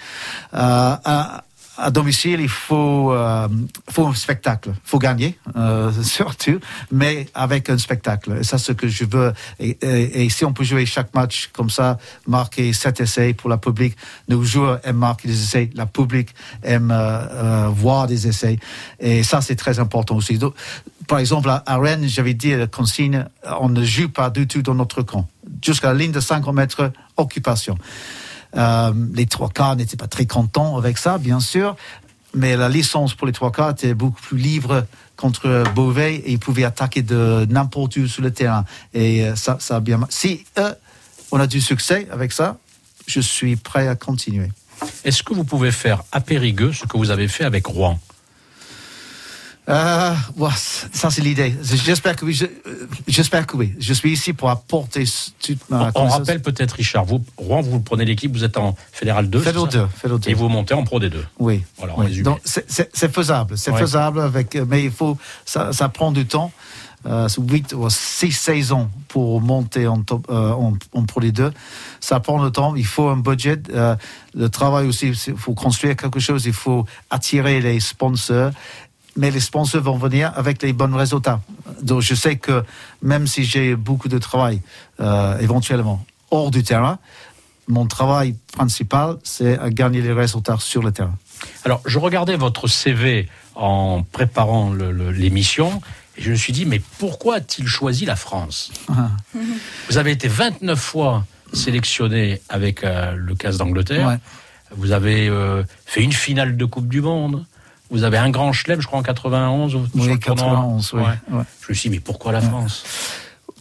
[0.53, 1.43] Euh, à,
[1.77, 3.47] à domicile, il faut, euh,
[3.89, 4.73] faut un spectacle.
[4.83, 6.59] Faut gagner, euh, surtout,
[6.91, 8.37] mais avec un spectacle.
[8.39, 9.33] Et ça, c'est ce que je veux.
[9.59, 13.49] Et, et- et si on peut jouer chaque match comme ça, marquer sept essais pour
[13.49, 13.95] la public,
[14.29, 16.29] nos joueurs aiment marquer des essais, la public
[16.63, 16.95] aime euh,
[17.31, 18.59] euh, voir des essais.
[18.99, 20.37] Et ça, c'est très important aussi.
[20.37, 20.53] Donc,
[21.07, 23.25] par exemple, à, Rennes, j'avais dit la consigne,
[23.59, 25.27] on ne joue pas du tout dans notre camp.
[25.61, 27.77] Jusqu'à la ligne de 50 mètres, occupation.
[28.55, 31.75] Euh, les trois quarts n'étaient pas très contents avec ça, bien sûr,
[32.33, 34.85] mais la licence pour les trois quarts était beaucoup plus libre
[35.15, 38.65] contre Beauvais et ils pouvaient attaquer de n'importe où sur le terrain.
[38.93, 39.99] Et euh, ça, a bien.
[40.09, 40.73] Si euh,
[41.31, 42.57] on a du succès avec ça,
[43.07, 44.49] je suis prêt à continuer.
[45.03, 47.99] Est-ce que vous pouvez faire à Périgueux ce que vous avez fait avec Rouen?
[49.69, 51.55] Euh, ouais, ça c'est l'idée.
[51.63, 52.33] J'espère que oui.
[52.33, 53.73] je- euh, J'espère que oui.
[53.79, 55.05] Je suis ici pour apporter
[55.41, 56.19] toute ma On connaissance.
[56.19, 59.39] rappelle peut-être, Richard, vous, Rouen, vous prenez l'équipe, vous êtes en Fédéral 2.
[59.39, 60.29] Fédéral c'est ça 2, Fédéral 2.
[60.29, 61.13] Et vous montez en Pro D2.
[61.39, 61.63] Oui.
[61.77, 62.21] Voilà, oui.
[62.23, 62.67] Donc, c'est-
[63.13, 63.79] faisable, c'est Ouais.
[63.79, 66.51] faisable avec, euh, mais il faut, ça, ça prend du temps.
[67.05, 71.51] Euh, c'est huit ou six saisons pour monter en, top, euh, en, en Pro D2.
[71.99, 72.75] Ça prend du temps.
[72.77, 73.61] Il faut un budget.
[73.73, 73.97] Euh,
[74.33, 76.45] le travail aussi, il faut construire quelque chose.
[76.45, 78.51] Il faut attirer les sponsors.
[79.15, 81.41] Mais les sponsors vont venir avec les bons résultats.
[81.81, 82.63] Donc je sais que
[83.01, 84.61] même si j'ai beaucoup de travail,
[84.99, 86.97] euh, éventuellement hors du terrain,
[87.67, 91.15] mon travail principal, c'est à gagner les résultats sur le terrain.
[91.63, 95.81] Alors, je regardais votre CV en préparant l'émission
[96.17, 98.71] et je me suis dit, mais pourquoi a-t-il choisi la France?
[99.89, 104.07] Vous avez été 29 fois sélectionné avec euh, le casse d'Angleterre.
[104.07, 104.17] Ouais.
[104.75, 107.45] Vous avez euh, fait une finale de Coupe du Monde.
[107.93, 109.75] Vous avez un grand chelem, je crois, en 91.
[109.75, 110.45] ou- Oui, sur le tournoi.
[110.45, 111.01] 91, oui.
[111.01, 111.07] Ouais.
[111.37, 111.43] Ouais.
[111.61, 112.83] Je me suis dit, mais pourquoi la France?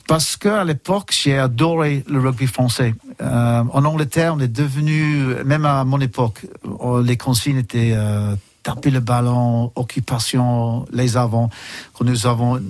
[0.08, 2.94] Parce qu'à l'époque, j'ai adoré le rugby français.
[3.20, 8.34] Euh, en Angleterre, on est devenu, même à mon époque, euh, les consignes étaient euh,
[8.62, 11.50] taper le ballon, occupation, les avants.
[11.94, 12.60] Quand nous avons,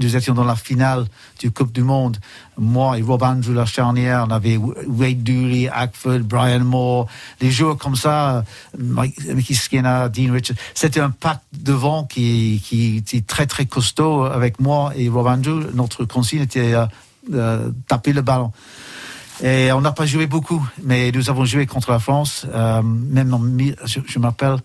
[0.00, 1.06] nous étions dans la finale
[1.38, 2.16] du Coupe du Monde,
[2.58, 7.06] moi et Rob Andrew, la charnière, on avait Wade Dooley, Ackford, Brian Moore,
[7.40, 8.44] des joueurs comme ça,
[8.78, 10.56] Mike- Mickey Skinner, Dean Richards.
[10.74, 15.62] C'était un pack devant qui, qui était très très costaud avec moi et Rob Andrew.
[15.74, 16.86] Notre consigne était euh,
[17.34, 18.52] euh, taper le ballon.
[19.42, 23.34] Et on n'a pas joué beaucoup, mais nous avons joué contre la France, euh, même
[23.34, 23.42] en,
[23.84, 24.56] je, je m'appelle,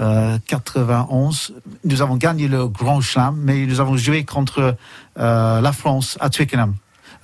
[0.00, 1.54] euh, 91.
[1.84, 4.76] Nous avons gagné le Grand Chelem, mais nous avons joué contre
[5.18, 6.74] euh, la France à Twickenham,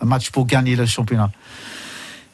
[0.01, 1.31] un match pour gagner le championnat.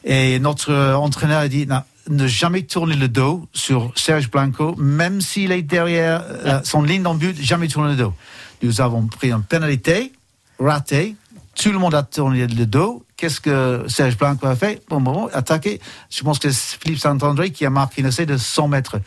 [0.04, 1.66] Et notre entraîneur a dit,
[2.08, 7.06] ne jamais tourner le dos sur Serge Blanco, même s'il est derrière euh, son ligne
[7.06, 8.14] en but, jamais tourner le dos.
[8.62, 10.12] Nous avons pris une pénalité,
[10.58, 11.16] raté,
[11.54, 13.04] tout le monde a tourné le dos.
[13.20, 15.78] Qu'est-ce que Serge Blanco a fait Bon, bon, attaqué.
[16.08, 18.98] Je pense que c'est Philippe Saint-André qui a marqué un essai de 100 mètres.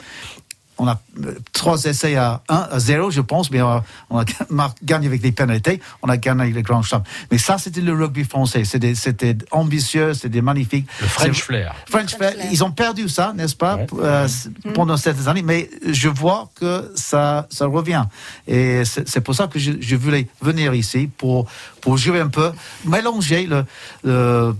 [0.80, 4.58] On a euh, trois essais à 1, à 0, je pense, mais on a, on
[4.60, 5.80] a gagné avec des pénalités.
[6.02, 7.04] On a gagné le grand champ.
[7.32, 8.63] Mais ça, c'était le rugby français.
[8.65, 10.88] C'était ambitieux, c'était magnifique.
[11.02, 11.76] Le French flair.
[11.88, 12.47] French Flair, Flair.
[12.52, 13.88] ils ont perdu ça, n'est-ce pas, Ouais.
[13.99, 18.06] euh, c- pendant ces années, mais je vois que ça, ça revient.
[18.47, 21.45] Et c'est c'est pour ça que je, je voulais venir ici pour,
[21.83, 22.51] pour jouer un peu,
[22.85, 23.65] mélanger le,
[24.03, 24.55] le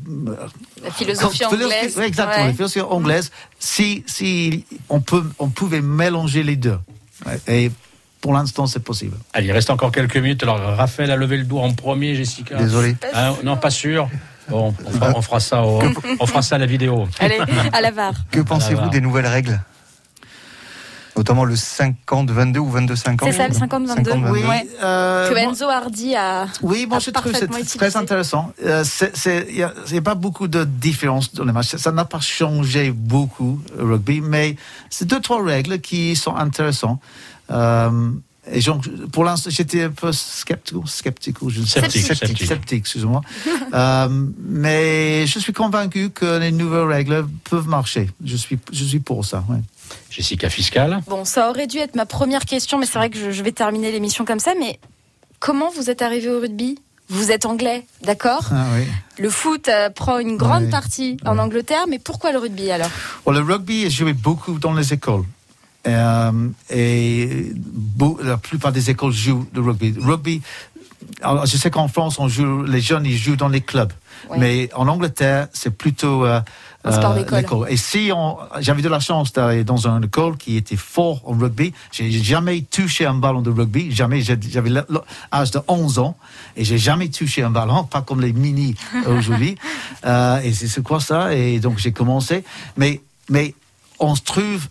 [0.83, 1.97] La philosophie Quand- anglaise.
[1.97, 2.47] Exactement, Ouais.
[2.47, 3.31] la philosophie anglaise.
[3.59, 6.77] Si, si on, peut, on pouvait mélanger les deux.
[7.47, 7.71] Et
[8.21, 9.17] pour l'instant, c'est possible.
[9.33, 10.43] Allez, il reste encore quelques minutes.
[10.43, 12.55] Alors, Raphaël a levé le doigt en premier, Jessica.
[12.55, 12.95] Désolé.
[13.13, 14.09] Hein, non, pas sûr.
[14.49, 15.81] Bon, on fera, on fera ça, au-
[16.19, 17.07] on fera ça à la vidéo.
[17.19, 17.39] Allez,
[17.71, 18.13] à la VAR.
[18.29, 19.62] Que pensez-vous des nouvelles règles?
[21.15, 23.19] Notamment le 50-22 ou 22-50.
[23.23, 24.04] C'est ça, le 50-22.
[24.04, 24.32] 50-22.
[24.32, 24.67] Oui, Ouais.
[24.82, 26.47] euh, Que Enzo Hardy a.
[26.63, 28.52] Oui, moi a je trouve que c'est très intéressant.
[28.65, 28.84] Euh,
[29.26, 29.56] Il
[29.91, 31.76] n'y a, pas beaucoup de différence dans les matchs.
[31.76, 34.56] Ça n'a pas changé beaucoup au rugby, mais
[34.89, 36.99] c'est deux, trois règles qui sont intéressantes.
[37.52, 38.10] Euh,
[38.52, 41.89] et donc, pour l'instant, j'étais un peu sceptique, sceptique, ou je ne sais pas.
[41.89, 42.47] Sceptique, sceptique, sceptique.
[42.47, 43.21] sceptique, excusez-moi.
[43.73, 44.08] Euh,
[44.47, 48.08] mais je suis convaincu que les nouvelles règles peuvent marcher.
[48.23, 49.43] Je suis, je suis pour ça.
[49.49, 49.62] ouais.
[50.10, 51.01] Jessica Fiscal.
[51.08, 53.51] Bon, ça aurait dû être ma première question, mais c'est vrai que je, je vais
[53.51, 54.53] terminer l'émission comme ça.
[54.60, 54.79] Mais
[55.39, 56.79] comment vous êtes arrivé au rugby?
[57.10, 58.45] Vous êtes anglais, d'accord?
[58.51, 58.88] Ah, oui.
[59.19, 62.89] Le foot euh, prend une grande partie en Angleterre, mais pourquoi le rugby alors?
[63.25, 65.25] Well, le rugby est joué beaucoup dans les écoles.
[65.86, 66.32] Euh,
[66.69, 67.51] et
[68.23, 69.91] la plupart des écoles jouent le rugby.
[69.91, 70.41] Le Rugby,
[71.21, 73.91] alors, je sais qu'en France, on joue, les jeunes ils jouent dans les clubs.
[74.38, 76.39] Mais en Angleterre, c'est plutôt euh,
[76.86, 77.67] Un sport euh, d'école.
[77.69, 81.38] Et si on, j'avais de la chance d'aller dans une école qui était fort en
[81.38, 84.22] rugby, j'ai jamais touché un ballon de rugby, jamais.
[84.22, 86.17] J'avais l'âge de 11 ans
[86.56, 89.56] et j'ai jamais touché un ballon, pas comme les mini aujourd'hui.
[90.06, 91.34] Euh, et c'est quoi ça?
[91.34, 92.43] Et donc j'ai commencé.
[92.76, 93.56] Mais mais
[94.00, 94.67] on se trouve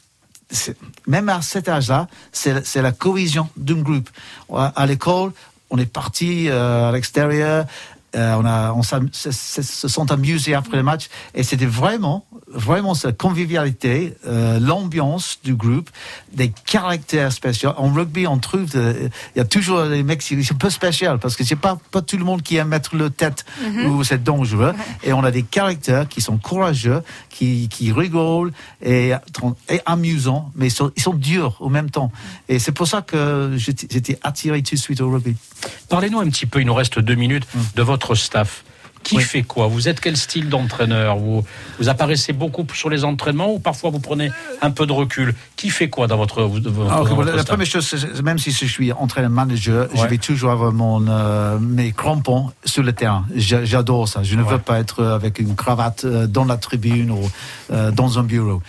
[1.07, 4.09] même à cet âge-là, c'est la cohésion d'un groupe.
[4.55, 5.33] À, l'école,
[5.71, 7.65] on est parti euh, à l'extérieur,
[8.15, 9.31] on, a, on s'am- se,
[10.13, 15.91] amusés après le match, et c'était vraiment, vraiment cette convivialité, euh, l'ambiance du groupe,
[16.33, 17.73] des caractères spéciaux.
[17.77, 20.71] En rugby, on trouve, de- il y a toujours des mecs qui sont un peu
[20.71, 23.45] spéciaux, parce que c'est pas, pas tout le monde qui aime mettre le tête
[23.87, 28.53] où c'est dangereux, et on a des caractères qui sont courageux, qui, qui rigolent
[28.85, 29.13] et,
[29.69, 32.13] et amusants, mais ils sont, ils sont durs au même temps.
[32.49, 35.37] Et c'est pour ça que j'étais j'étais attiré tout de suite au rugby.
[35.89, 38.65] Parlez-nous un petit peu, il nous reste deux minutes, de votre staff.
[39.03, 39.23] Qui Oui.
[39.25, 41.45] fait quoi Vous êtes quel style d'entraîneur vous,
[41.79, 45.71] vous apparaissez beaucoup sur les entraînements ou parfois vous prenez un peu de recul Qui
[45.71, 48.37] fait quoi dans votre, votre, Alors, dans Ah, la, votre la staff première chose, même
[48.39, 52.93] si je suis entraîneur manager, je vais toujours avoir mon, euh, mes crampons sur le
[52.93, 53.25] terrain.
[53.37, 54.25] J'a- J'adore ça.
[54.25, 54.55] Je ne Ouais.
[54.55, 57.31] veux pas être avec une cravate euh, dans la tribune ou
[57.73, 58.61] euh, dans un bureau.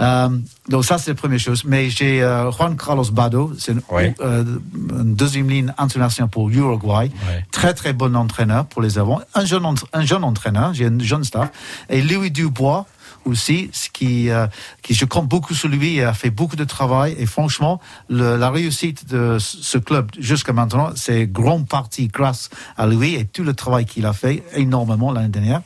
[0.00, 0.30] Euh,
[0.70, 1.62] donc ça, c'est la première chose.
[1.66, 2.20] Mais j'ai
[2.56, 4.14] Juan Carlos Bado, c'est une, Ouais.
[4.22, 7.10] une deuxième ligne internationale pour Uruguay.
[7.28, 7.44] Ouais.
[7.52, 9.20] Très très bon entraîneur pour les avants.
[9.34, 11.50] Un jeune, un jeune entraîneur, j'ai un jeune staff.
[11.90, 12.86] Et Louis Dubois
[13.24, 14.46] aussi, ce qui, euh,
[14.82, 17.14] qui je compte beaucoup sur lui et a fait beaucoup de travail.
[17.18, 23.14] Et franchement, la réussite de ce club jusqu'à maintenant, c'est grande partie grâce à lui
[23.14, 25.62] et tout le travail qu'il a fait énormément l'année dernière.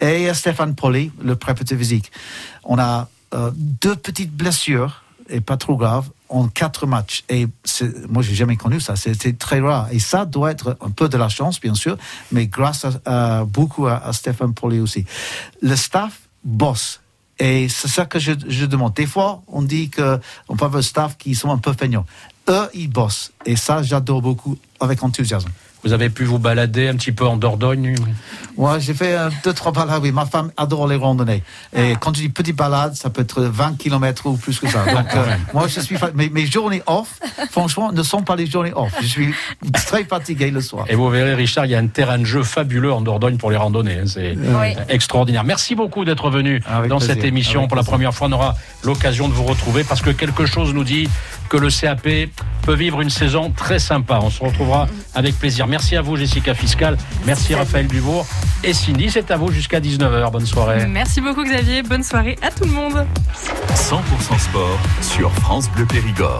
[0.00, 2.10] Et Stéphane Poli, le préparateur physique.
[2.64, 7.24] On a euh, deux petites blessures et pas trop graves en quatre matchs.
[7.28, 7.46] Et
[8.08, 8.96] moi, j'ai jamais connu ça.
[8.96, 9.88] C'était très rare.
[9.92, 11.96] Et ça doit être un peu de la chance, bien sûr,
[12.32, 15.04] mais grâce à, beaucoup à, Stéphane Poli aussi.
[15.62, 17.00] Le staff bosse.
[17.38, 18.94] Et c'est ça que je, je demande.
[18.94, 22.06] Des fois, on dit qu'on avoir un staff qui sont un peu feignants.
[22.48, 23.32] Eux, ils bossent.
[23.44, 25.50] Et ça, j'adore beaucoup avec enthousiasme.
[25.84, 27.94] Vous avez pu vous balader un petit peu en Dordogne
[28.56, 30.00] Moi, j'ai fait euh, deux, trois balades.
[30.02, 31.42] Oui, ma femme adore les randonnées.
[31.76, 34.84] Et quand je dis petite balade, ça peut être 20 km ou plus que ça.
[34.86, 35.96] Donc, euh, moi, je suis.
[36.14, 37.18] Mes, mes journées off,
[37.50, 38.94] franchement, ne sont pas les journées off.
[39.02, 39.34] Je suis
[39.74, 40.86] très fatigué le soir.
[40.88, 43.50] Et vous verrez, Richard, il y a un terrain de jeu fabuleux en Dordogne pour
[43.50, 43.98] les randonnées.
[44.00, 44.74] hein, C'est Oui.
[44.88, 45.44] extraordinaire.
[45.44, 47.14] Merci beaucoup d'être venu Avec dans plaisir.
[47.14, 47.60] cette émission.
[47.60, 50.72] Avec pour la première fois, on aura l'occasion de vous retrouver parce que quelque chose
[50.72, 51.10] nous dit
[51.50, 52.08] que le CAP
[52.62, 54.18] peut vivre une saison très sympa.
[54.22, 55.66] On se retrouvera avec plaisir.
[55.74, 56.96] Merci à vous, Jessica Fiscal.
[57.26, 58.24] Merci, Raphaël Dubourg.
[58.62, 60.30] Et Cindy, c'est à vous jusqu'à 19h.
[60.30, 60.86] Bonne soirée.
[60.86, 63.04] Merci beaucoup Xavier, bonne soirée à tout le monde.
[63.74, 66.38] 100% sport sur France Bleu Périgord.